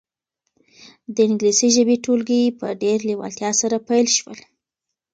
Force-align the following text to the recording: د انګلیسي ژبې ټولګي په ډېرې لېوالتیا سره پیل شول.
د 1.15 1.15
انګلیسي 1.27 1.67
ژبې 1.75 1.95
ټولګي 2.03 2.41
په 2.59 2.67
ډېرې 2.81 3.05
لېوالتیا 3.09 3.51
سره 3.61 3.75
پیل 3.87 4.07
شول. 4.17 4.39